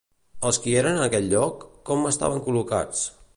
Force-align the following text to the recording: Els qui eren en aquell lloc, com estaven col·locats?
Els 0.49 0.57
qui 0.63 0.73
eren 0.79 0.97
en 0.99 1.03
aquell 1.07 1.29
lloc, 1.35 1.67
com 1.91 2.09
estaven 2.13 2.43
col·locats? 2.49 3.05